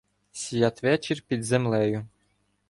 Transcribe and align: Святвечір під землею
Святвечір 0.31 1.21
під 1.21 1.43
землею 1.45 2.05